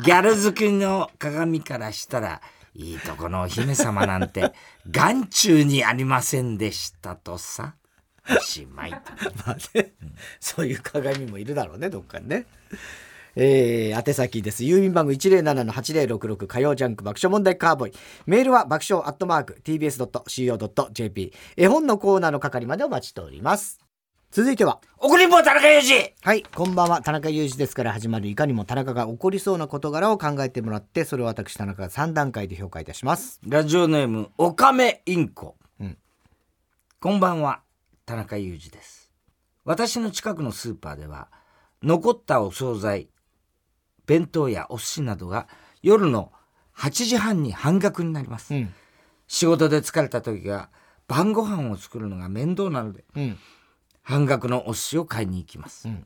[0.02, 2.40] ギャル好きの鏡からしたら
[2.74, 4.52] いいとこのお姫様なんて
[4.90, 7.74] 眼中にありませんでしたとさ
[8.30, 8.98] おしまいと
[9.46, 9.92] まあね、
[10.38, 12.46] そういう鏡もいるだろうねどっかにね。
[13.36, 14.64] えー、宛先です。
[14.64, 17.92] 郵便番号107-8066火曜ジャンク爆笑問題カーボーイ。
[18.26, 21.32] メールは爆笑アットマーク tbs.co.jp。
[21.56, 23.89] 絵本のコーナーの係までお待ちしております。
[24.32, 27.02] 続いては、送りんぼ田中裕二はい、こんばんは。
[27.02, 33.40] 田中裕二ですから始まるいかにも田中が起こりそうな事柄を考えてもらって、それを私田中が3段階で評価いたします。
[33.44, 35.98] ラジオネームおかめインコ、うん
[37.00, 37.62] こんばんは
[38.06, 39.10] 田中裕二です
[39.64, 41.26] 私の近くのスーパーでは
[41.82, 43.08] 残ったお惣菜
[44.06, 45.48] 弁当やお寿司などが
[45.82, 46.30] 夜の
[46.76, 48.72] 8時半に半額になります、うん。
[49.26, 50.70] 仕事で疲れた時が
[51.08, 53.36] 晩ご飯を作るのが面倒なのでうん。
[54.10, 56.04] 半額のお寿司を買いに行きます、うん。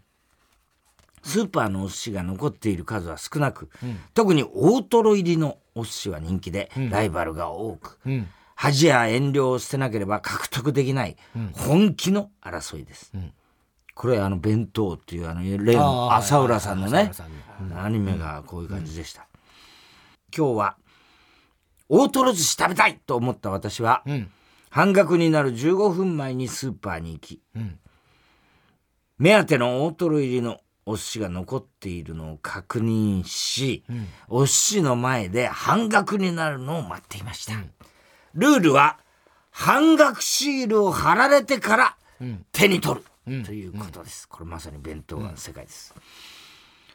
[1.22, 3.98] スーパーのお寿司が残っている数は少なく、ん。
[4.12, 6.90] 特に大トロ入りのお寿司は人気で、ん。
[6.90, 8.28] ライバルが多く、うん。
[8.54, 11.16] 恥や遠慮を捨てなければ獲得できない
[11.54, 13.32] 本気の争いです、ん。
[13.94, 17.10] これあの弁当っていうあの例の浅浦さんのね
[17.74, 19.26] アニメがこういう感じでした、
[20.36, 20.76] 今日は
[21.88, 24.30] 大トロ寿司食べたいと思った私は、うん。
[24.70, 27.78] 半額になる15分前にスーパーに行き、うん
[29.18, 33.84] 目当ての大トロ入りのお寿司が残っているのを確認し、
[34.28, 37.54] お寿司の前で半額になるのを待っていました、
[38.34, 38.98] ルールは
[39.50, 41.96] 半額シールを貼られてから
[42.52, 45.94] 手に取る、ということです、これまさに弁当の世界です、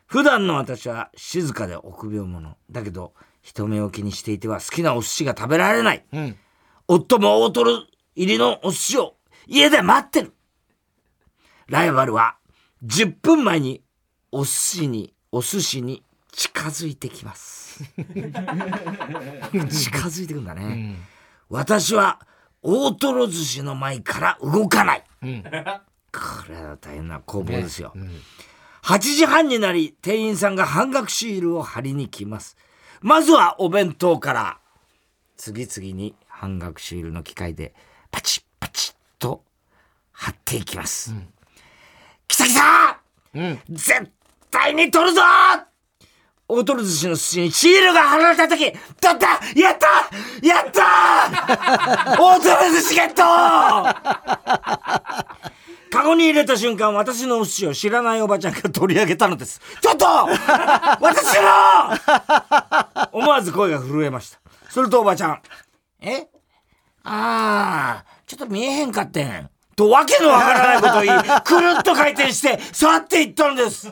[0.06, 6.36] 普段の私は静かで臆病者だけど人目を気にしていては好きなお寿司が食べられない、うん。
[6.88, 7.84] 夫も大トロ
[8.16, 9.16] 入りのお寿司を
[9.48, 10.34] 家で待ってる
[11.70, 12.36] ライバルは
[12.84, 13.84] 10分前に
[14.32, 17.84] お寿司にお寿司に近づいてきます。
[18.04, 18.18] 近
[20.08, 20.98] づいてくんだね、
[21.50, 22.20] 私は
[22.62, 25.28] 大トロ寿司の前から動かない、こ
[26.50, 27.94] れは大変な攻防ですよ、
[28.82, 32.58] 8時半になり店員さんが半額シールを貼りに来ます。
[33.02, 34.60] まずはお弁当から
[35.38, 37.74] 次々に半額シールの機械で
[38.12, 39.44] パチッパチッと
[40.12, 41.14] 貼っていきます、
[42.30, 43.00] 来た来た
[43.34, 43.60] うん。
[43.70, 44.12] 絶
[44.50, 45.22] 対に取るぞ！
[46.48, 49.40] 大トロ寿司の寿司にシールが貼られた時取った！
[49.60, 49.88] やった！
[50.48, 52.16] やった！
[52.18, 53.22] 大トロ寿司ゲット！
[55.92, 59.60] カゴに入れた瞬間私のお寿司を知らないおばちゃんが取り上げたのです。
[59.82, 60.06] ちょっと！
[60.06, 63.10] 私の！
[63.12, 64.40] 思わず声が震えました。
[64.70, 65.42] するとおばちゃん
[66.02, 66.28] え？
[67.04, 73.90] ああちょっと見えへんかってんとわけのわからないことを言いくるっと回転して去っていったのです。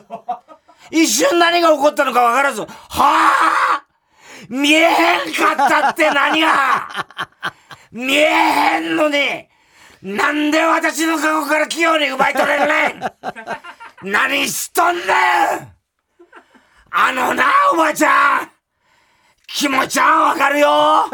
[0.90, 2.66] 一瞬何が起こったのかわからず、は
[2.98, 3.84] あ
[4.50, 7.08] 見えへんかったって何が。
[7.90, 9.16] 見えへんのに
[10.02, 12.88] なんで私のカゴから器用に奪い取れるね
[14.08, 14.10] ん。
[14.12, 15.06] 何しとんねん。
[16.90, 18.50] あのな、おばちゃん。
[19.46, 21.06] 気持ちはわかるよ。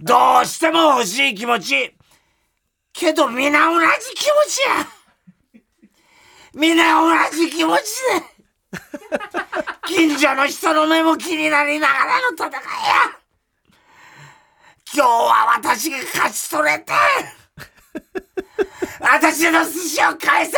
[0.00, 1.96] どうしても欲しい気持ち。
[2.94, 4.86] けど皆同じ気持ちや。
[6.54, 8.78] 皆同じ気持ちで。
[9.86, 12.60] 近所の人の目も気になりながらの戦いや。
[14.94, 16.92] 今日は私が勝ち取れて。
[19.00, 20.56] 私の寿司を返せ。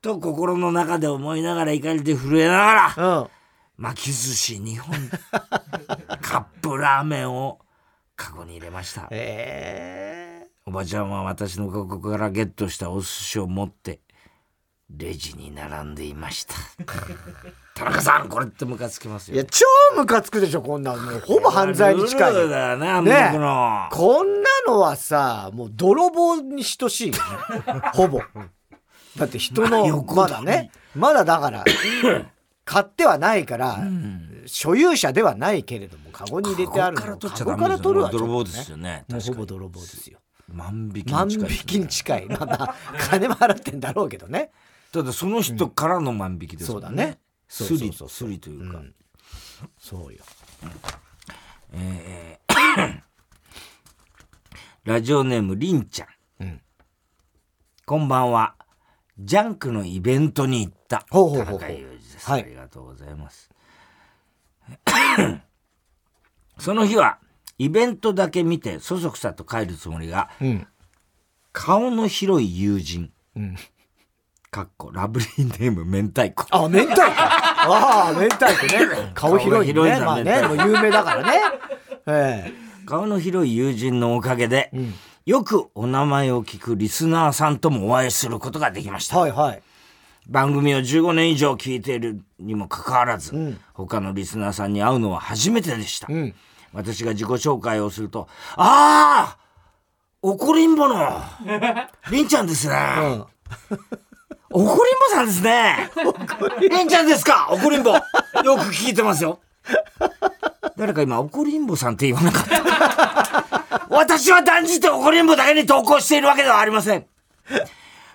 [0.00, 2.94] と心の中で思いながら怒りで震えながら。
[2.96, 3.28] うん。
[3.76, 4.94] 巻き寿司2本。
[6.22, 7.58] カップラーメンを
[8.14, 9.08] カゴに入れました。
[9.10, 10.35] え
[10.68, 14.00] おばちゃんは私のカゴからゲットしたお寿司を持って
[14.90, 16.54] レジに並んでいました。
[17.76, 21.02] 田中さんこれってムカつきますよいや超ムカつくでしょこんなの。
[21.02, 22.34] もうほぼ犯罪に近い。
[22.34, 27.20] ルだよねの こんなのはさもう泥棒に等しいよね。
[27.94, 28.20] ほぼ。
[29.18, 30.72] だって人のまだね。
[30.96, 31.64] まだだから
[32.64, 33.78] 買ってはないから、
[34.46, 37.14] 所有者ではないけれどもカゴに入れてあるの。
[37.14, 39.04] をカゴから取るはちょっと泥棒ですよね。
[39.08, 40.18] ほぼ泥棒ですよ
[40.48, 41.50] 万引き万に近い。
[41.50, 42.26] 引きに近い。
[42.26, 42.74] まあまあ
[43.10, 44.50] 金も払ってんだろうけどね。
[44.92, 47.18] ただその人からの万引きですもんそうだね。
[47.48, 48.94] スリそうスリというか、うん。
[49.78, 50.24] そうよ。
[54.84, 56.08] ラジオネームりんちゃん、
[56.40, 56.60] うん。
[57.84, 58.54] こんばんは。
[59.18, 61.04] ジャンクのイベントに行った。
[61.10, 61.68] ほうほうほうほう。
[62.28, 63.50] ありがとうございます。
[66.58, 67.18] その日は
[67.58, 70.66] イベントだけ見てそそくさと帰るつもりがうん。
[71.52, 73.56] 顔の広い友人うん。
[74.50, 76.46] かっこラブリーネーム明太子。
[76.50, 77.02] あ明太子。
[77.02, 79.12] ああ明太子ね。
[79.14, 81.40] 顔広い顔広いまあねもう有名だからね。
[82.06, 82.52] え
[82.86, 84.94] 顔の広い友人のおかげで、えうん。
[85.24, 89.18] よくお名前を聞くリスナーさんともお会いすることができました。
[89.18, 89.62] はいはい。
[90.28, 93.60] 番組を15年以上聞いているにもかかわらず、うん。
[93.74, 96.34] 他のリスナーさんに会うのは初めてでした、うん
[96.76, 99.38] 私が自己紹介をすると「ああ
[100.22, 101.22] 怒りんぼの
[102.10, 103.26] りんちゃんですね、うん。
[104.50, 105.90] 怒りんぼさんですね。
[106.60, 107.48] りんちゃんですか？
[107.50, 107.90] 怒りんぼ。
[107.90, 108.00] よ
[108.56, 109.38] く聞いてますよ。
[110.76, 113.86] 誰か今怒りんぼさんって言わなかった。
[113.94, 117.06] 私は断じて怒りんぼだけに投稿しているわけではありません。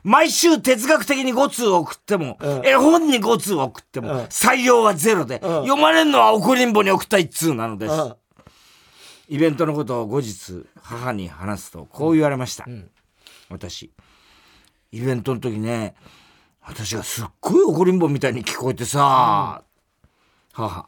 [0.04, 2.66] 毎週哲学的に5通送っても、うん。
[2.66, 4.20] 絵本に5通送っても、うん。
[4.26, 8.16] 採用はゼロで、読まれるのは怒りんぼに送った1通なのです、うん
[9.32, 12.90] イベントのことを後日母に話すとこう言われました、ん。
[13.50, 13.90] 私。
[14.92, 15.96] イベントの時ね
[16.62, 19.64] 私がすっごい怒りんぼみたいに聞こえてさ、
[20.52, 20.86] 母。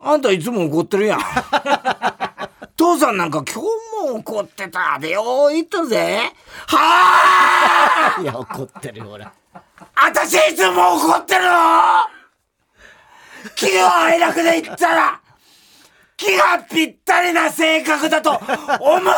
[0.00, 1.20] あんたいつも怒ってるやん。
[2.74, 6.32] 父さんなんか今日も怒ってたでよ言っとるぜ。
[6.66, 9.24] はあいや怒ってるよ俺
[9.94, 11.48] 私いつも怒ってるの
[13.54, 15.20] 気が愛楽で言ったら
[16.18, 18.38] 気がぴったりな性格だと思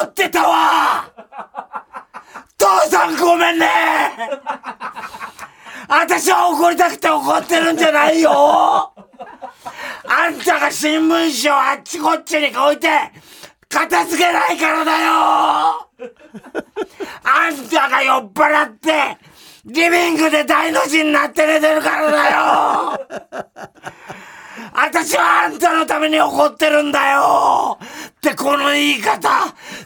[0.05, 1.11] ってたわ。
[2.59, 3.67] 父さんごめんね。
[5.89, 8.31] 私は怒りたくて怒ってるんじゃないよ。
[8.31, 12.89] あんたが新聞紙をあっちこっちに置いて
[13.69, 15.11] 片付けないからだよ。
[17.25, 19.17] あんたが酔っ払って
[19.65, 23.01] リビングで大の字になって寝てるからだよ。
[24.73, 27.79] 私はあんたのために怒ってるんだよ。
[27.81, 29.29] ってこの言い方。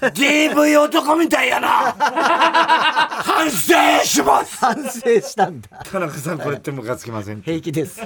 [0.01, 1.69] DV 男みたいやな。
[1.99, 3.75] 反省
[4.05, 4.57] します。
[4.59, 5.69] 反省したんだ。
[5.91, 7.43] 田中さんこれってムカつきません？
[7.43, 8.01] 平気です。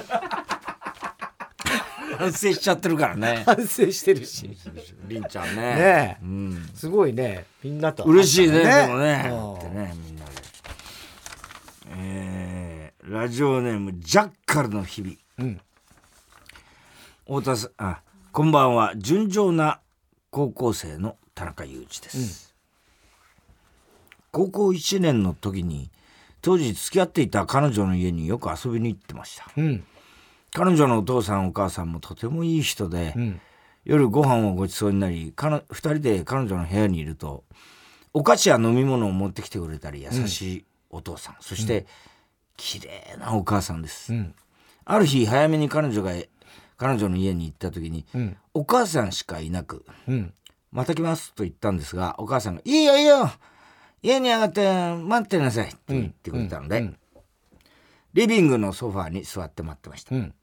[2.17, 3.43] 反省しちゃってるからね。
[3.45, 4.49] 反省してるし。
[5.07, 5.61] りんちゃんね。
[5.61, 6.23] ねえ。
[6.23, 6.69] うん。
[6.75, 7.45] すごいね。
[7.63, 8.03] みんなと。
[8.03, 9.01] 嬉しいねでもうん。
[9.01, 9.23] ねっ
[9.61, 10.31] てねみんなで。
[11.97, 15.13] えー、ラジオネームジャッカルの日々。
[15.39, 15.61] うん
[17.29, 18.93] 太田さんあこんばんは。
[18.97, 19.81] 純情な
[20.31, 22.55] 高校生の田中裕二です、
[24.31, 25.91] 高校1年の時に
[26.41, 29.45] 当時付き合っていた彼女の家によく遊びに行ってました。
[29.55, 29.83] うん。
[30.53, 33.39] 彼女のお父さんお母さんもとてもいい人で、うん。
[33.85, 37.43] 夜ご飯をごちそうになり彼2人で彼女の部屋にいると
[38.11, 41.85] お菓子や飲み物を持ってきてくれたり優しいお父さん、そして、
[42.57, 44.33] 綺麗なお母さんです、うん。
[44.83, 46.13] ある日早めに彼女が
[46.79, 48.37] 彼女の家に行った時に、うん。
[48.53, 50.33] お母さんしかいなくうん
[50.71, 53.31] 「また来ます」と言ったんですがお母さんが「いいよいいよ
[54.01, 56.97] 家に上がって待ってなさい」って言ってくれたので、うん
[58.11, 60.33] リビングのソファーに座って待ってました、うん。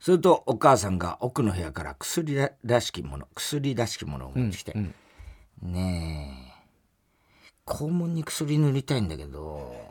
[0.00, 5.72] するとお母さんが奥の部屋から薬ららしきもの薬らしきものを持ってきて「うん。
[5.72, 6.52] ねえ
[7.64, 9.72] 肛門に薬塗りたいんだけど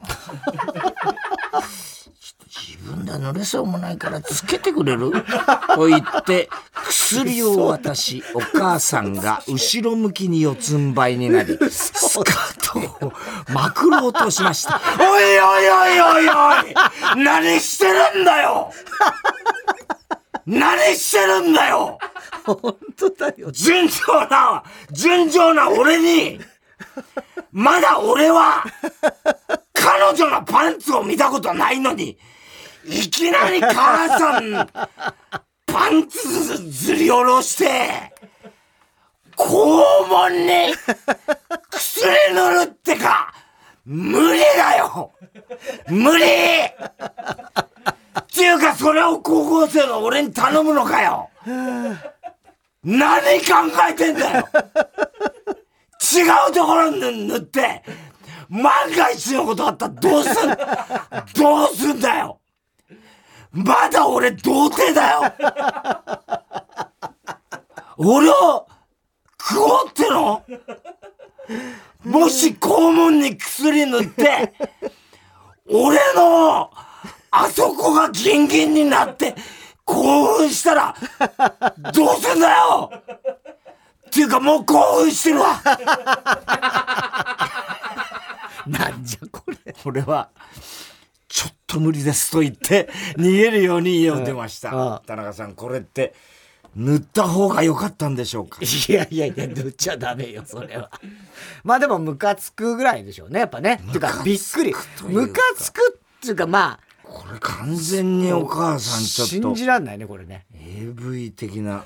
[2.32, 5.12] ちょっと自分では塗れそうもないからつけてくれる?
[5.76, 13.14] 」と言って薬を渡しお母さんが後ろ向きに四つん這いになり スカートを
[13.54, 18.72] まくろうとしました「おいおいおいおいおい何してるんだよ？
[20.48, 21.98] 何してるんだよ？
[22.44, 23.52] 本当だよ。
[23.52, 26.40] 純情な、純情な俺に、
[27.52, 28.64] まだ俺は、
[29.82, 32.16] 彼女のパンツを見たことないのに、
[32.86, 34.70] いきなり母さん、
[35.66, 36.20] パンツ
[36.70, 38.14] ずり下ろして、
[39.36, 40.76] 肛門に
[41.72, 43.34] 薬塗るってか、
[43.84, 45.12] 無理だよ。
[45.88, 46.26] 無理。
[46.26, 46.28] っ
[48.34, 51.32] ていうかそれを高校生の俺に頼むのかよ。
[52.84, 53.56] 何考
[53.90, 54.48] えてんだよ。
[56.02, 57.84] 違うところに塗って
[58.52, 60.50] 万が一のことあったらどうすん
[61.42, 62.40] どうすんだよ。
[63.54, 65.34] まだ俺童貞だよ。
[67.98, 68.68] 俺を
[69.40, 70.44] 食おうっての？
[72.04, 74.54] もし肛門に薬塗って、
[75.70, 76.72] 俺の、
[77.30, 79.36] あそこがギンギンになって、
[79.86, 80.96] 興奮したら、
[81.94, 82.92] どうすんだよ。
[84.08, 85.62] っていうかもう興奮してるわ
[88.70, 89.76] なんじゃこれ。
[89.86, 90.30] 俺は、
[91.28, 95.02] ちょっと無理ですと言って、逃げるように家を出ました。
[95.06, 96.14] 田中さん、これって、
[96.76, 98.60] 塗った方が良かったんでしょうか？
[98.62, 100.90] いやいやいや塗っちゃダメよそれは。
[101.66, 103.82] まあでもムカつくぐらいでしょうねやっぱね。
[103.90, 104.74] ってかびっくり。
[105.04, 109.50] ムカつくっていうかまあこれ完全にお母さんちょっと。
[109.50, 110.46] 信じらんないねこれね
[110.78, 111.84] AV 的な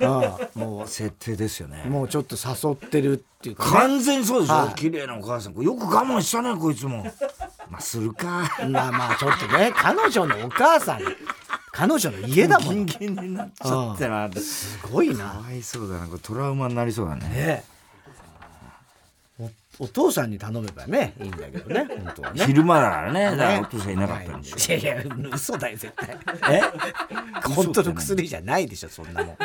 [0.54, 1.84] もう設定ですよね。
[1.88, 5.54] もうちょっと誘ってるっていうか、ね、完全にそうでしょ、はい、綺麗なお母さん。
[5.54, 7.04] よく我慢したねこいつも。
[7.70, 8.48] まあするか。
[8.68, 11.00] まあまあちょっとね彼女のお母さん。
[11.72, 12.86] 彼女の家だもん。
[12.86, 15.16] 人間になっちゃってな、すごいな。
[15.16, 16.06] かわいそうだな。
[16.06, 17.28] これトラウマになりそうだね。
[17.28, 17.64] ね
[19.78, 22.44] おお父さんに頼めばねいいんだけどね 本当はね。
[22.46, 24.74] 昼間だからねだからお父さんいなかったんでしょ。
[24.76, 26.18] いやいや嘘だよ絶対。
[26.50, 26.60] え？
[27.54, 29.36] 本当の薬じゃないでしょそんなも ん。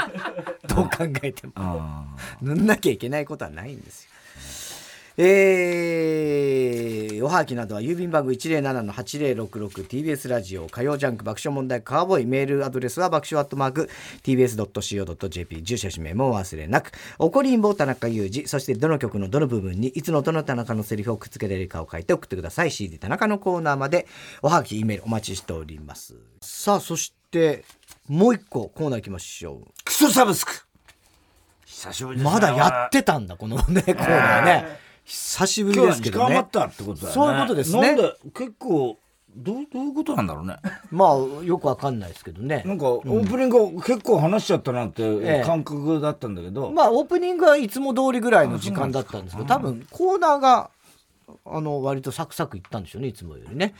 [0.67, 0.89] どう考
[1.23, 1.53] えても。
[2.41, 4.10] 塗んなきゃいけないことはないんですよ
[5.17, 13.89] えー、おはきなどは郵便番号 107-8066TBS ラジオ火曜ジャンク爆笑問題カーボーイメールアドレスは爆笑アットマーク
[14.23, 16.93] TBS.CO.JP 住所氏名も忘れなく。
[17.19, 22.71] 怒りんぼ田中裕二そしてどの曲のどの部分にいつのどの田中のセリフをくっつけられるかを書いて送ってください。
[22.71, 24.07] CD 田中のコーナーまで
[24.41, 26.15] おはき、E メールお待ちしております。
[26.39, 27.65] さあそして
[28.07, 29.67] もう一個コーナー行きましょう。
[29.83, 30.65] クソサブスク。
[31.65, 36.39] 久しぶりまだやってたんだこのねコーナーね久しぶりですけどね。
[36.39, 37.13] ったってことだよね。
[37.13, 37.97] そういうことですね。
[38.33, 38.97] 結構
[39.35, 40.55] どうどういうことなんだろうね。
[40.89, 42.63] まあよくわかんないですけどね。
[42.65, 50.69] なんかオープニング結構話しちゃったなって感覚だったんだけど、ええ、まあオープニングはいつも通りぐらいの時間だったんですけど、多分コーナーが
[51.45, 53.75] あの割とサクサクいったんでしょうねいつもよりね。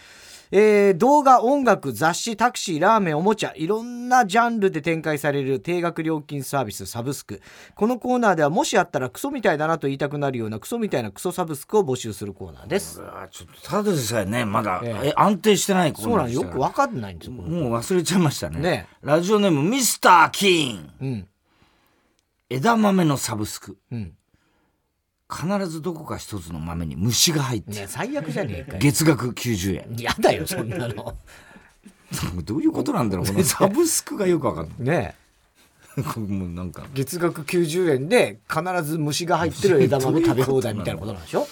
[0.51, 7.41] えー、動画、音楽、雑誌、タクシー、ラーメン、おもちゃ、いろんなジャンルで展開される定額料金サービス、サブスク。
[7.73, 13.01] このコーナーではもしあったらクソみたいだなと言いたくなるようなクソみたいなクソサブスクを募集するコーナーです。
[13.31, 17.33] ちょっとただでさえね、まだ、ええ安定してないコーナーそうなんよくわかんないんですよ。
[17.33, 18.59] もう忘れちゃいましたね。
[18.59, 20.93] ねラジオネーム、ミスター・キーン。
[20.99, 21.27] うん。
[22.49, 23.77] 枝豆のサブスク。
[23.89, 24.13] うん。
[25.31, 29.95] 必ずどこか一つの豆に虫が入って、最悪じゃねえか月額90円。
[29.97, 31.15] やだよそんなの。
[32.43, 34.97] どういうことなんだろうこのサブスクがよく分かんない。
[34.97, 35.15] ね。
[36.17, 36.85] もうなんか。
[36.93, 41.47] 月額90円で必ず虫が入ってる枝豆食べ放題みたいなことなんでしょ？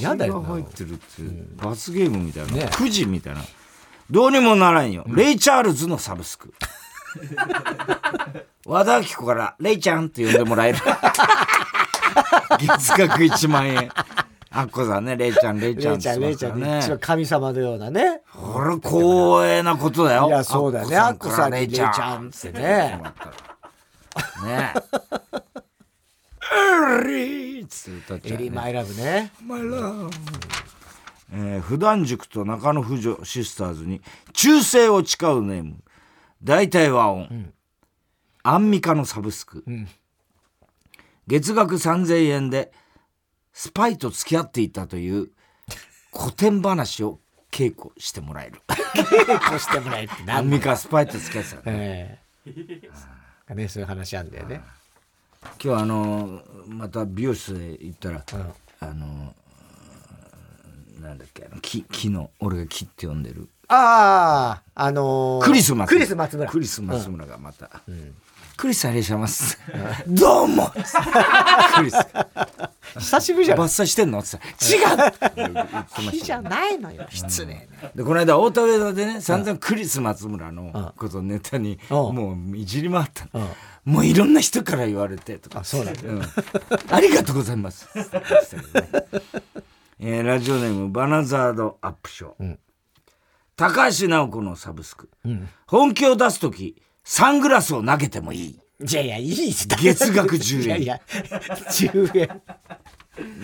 [0.00, 0.40] 嫌だよ。
[0.42, 1.02] 入ってるって
[1.56, 3.42] 罰ゲームみたいな、ね、くじみたいな。
[4.10, 6.54] どうにもならんよ、うん、レイ・チャールズのサブスク。
[8.66, 10.78] 和田アキ子から「レイちゃん」って呼んでもらえる
[12.58, 13.90] 月額1万円。
[14.50, 18.22] あっこさんね、れいちゃん、れいちゃん、れいちゃん、れいちゃん、ね、神様のようなね。
[18.32, 20.26] これ光栄なことだよ。
[20.26, 20.96] いや、そうだよね。
[20.96, 23.00] あっこさん、れいちゃんってね。
[24.44, 24.74] ね。
[26.50, 28.44] エリーつって歌っちゃう、ね。
[28.44, 29.32] エリーマイラブね。
[29.44, 30.10] マイラブ。
[31.30, 34.00] えー、普段塾と中野婦女シスターズに
[34.32, 35.76] 忠誠を誓うネーム
[36.42, 37.52] 大体和音、うん、
[38.42, 39.88] アンミカのサブスク、うん
[41.28, 42.72] 月額3000円で
[43.52, 45.28] スパイと付き合っていたという
[46.16, 47.20] 古典話を
[47.50, 48.62] 稽古してもらえる。
[48.66, 54.62] 稽古してもらえるって何アンミカスパイと付き合ってた、えー、ねそういう話あんだよね。
[55.62, 59.34] 今日あのまた美容室へ行ったら、うん、あの
[61.00, 63.48] なんだっけあの木木の俺が木って呼んでる。
[63.68, 66.50] あああのー、クリス松村クリス松村。
[66.50, 68.14] クリス松村がまた、うん、
[68.58, 69.58] クリスありがとうございます。
[70.08, 70.72] どうも
[71.76, 71.96] クリス。
[72.98, 73.58] 久しぶりじゃん。
[73.60, 74.18] 伐採してんの？
[74.18, 74.36] って
[74.68, 74.82] 言違
[76.08, 77.06] う木じゃないのよ。
[77.08, 83.28] 失礼で、この間、太田上田でね、散々クリス松村のことネタに、もういじり回った
[83.84, 85.60] もういろんな人から言われてとか。
[85.60, 86.02] あ、そうなんだ。
[86.90, 87.88] ありがとうございます。
[90.00, 92.56] えー、ラジオネームバナザードアップショー。
[93.54, 95.08] 高橋直子のサブスク。
[95.68, 98.60] 本気を出す時サングラスを投げてもいい。
[98.86, 100.64] いやいや、いい月額10円。
[100.64, 102.42] いやいや、10円。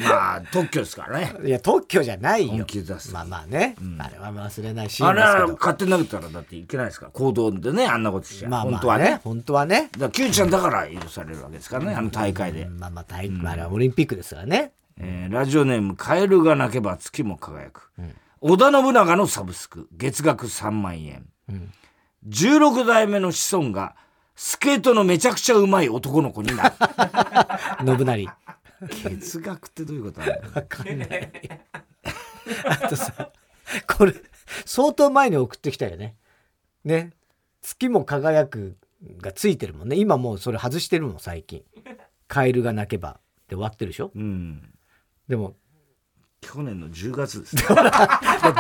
[0.07, 1.35] まあ特許ですからね。
[1.43, 2.53] いや特許じゃないよ。
[2.53, 3.11] 本気出す。
[3.15, 7.13] まあまあね、あれは忘れないシーあれは勝手に投げたらだっていけないですから。
[7.13, 9.21] 行動でねあんなことしちゃ、まあまあ本当はね。
[9.25, 9.89] 本当はね。
[9.93, 11.95] だから Q ちゃんだから許されるわけですからね。
[11.95, 14.73] あの大会で、まあまあ大あれはオリンピックですからね。
[14.99, 17.91] えーラジオネーム「カエルが鳴けば月も輝く」
[18.43, 19.89] 織田信長のサブスク。
[19.91, 21.27] 月額3万円、
[22.27, 23.95] 16代目の子孫が
[24.37, 26.75] スケートのめちゃくちゃうまい男の子になる。
[27.87, 28.29] 信成。
[29.19, 31.33] 月額ってどういうことなんだかんない。
[32.65, 33.31] あとさ
[33.87, 34.15] これ
[34.67, 36.17] 相当前に送ってきたよね。
[36.85, 37.13] ね。
[37.63, 38.77] 月も輝く
[39.19, 39.97] がついてるもんね。
[39.97, 41.63] 今もうそれ外してるもん最近。
[42.29, 44.11] カエルが鳴けばで終わってるでしょ。
[44.15, 44.75] うん。
[45.29, 45.57] でも
[46.41, 47.57] 去年の10月です。
[47.57, 47.63] ね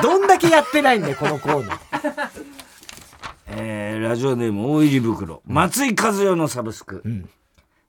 [0.02, 1.93] どんだけやってないんだよこのコーナー。
[1.93, 7.02] えーラジオネーム大入り袋、松井和代のサブスク、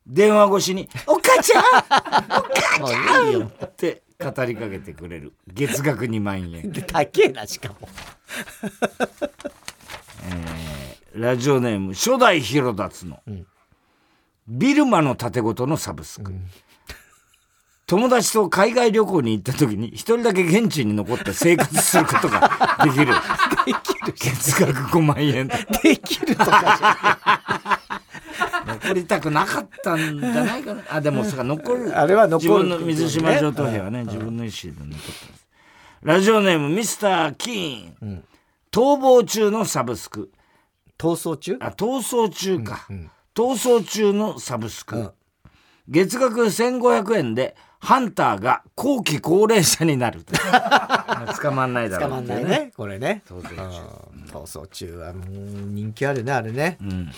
[0.07, 1.63] 電話越しに「お母ちゃん
[2.81, 3.51] もういいよ。
[3.65, 5.33] って語りかけてくれる。
[5.47, 6.71] 月額2万円。
[6.71, 7.89] で 高えなしかも。
[11.13, 13.21] ラジオネーム初代広達の、
[14.47, 16.33] ビルマの盾ごとのサブスク、
[17.87, 22.49] 友達と海外旅行に行った時に一人だけ現地に残って生活することが
[22.83, 23.13] できる。
[24.15, 25.47] 月額5万円。
[25.83, 27.79] できるとか
[28.67, 30.83] 残りたくなかったんじゃないかな。
[30.89, 31.97] あでもさ残る。
[31.99, 32.63] あれは残る。
[32.63, 34.03] 自分の水島上等兵はね。
[34.05, 35.47] 自分の意思で残ってます。
[36.01, 38.23] ラジオネームミスター・キーン、
[38.71, 40.31] 逃亡中のサブスク。
[40.97, 41.57] 逃走中？
[41.61, 42.87] あ逃走中か、
[43.35, 45.13] 逃走中のサブスク、
[45.87, 47.55] 月額1500円で
[47.85, 50.25] ハンターが後期高齢者になる
[51.41, 52.71] 捕まんないだろう捕まんないね。
[52.75, 53.21] これね。
[53.29, 53.55] 逃走
[54.31, 57.11] 逃走中はもう人気あるねあれね、ん。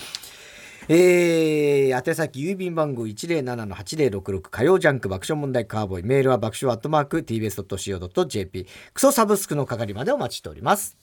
[0.89, 6.03] えー、宛先郵便番号107-8066火曜ジャンク爆笑問題カーボーイ。
[6.03, 10.97] メールは爆笑アットマーク TBS.CO.JP クソサブスクの係までお待ちしております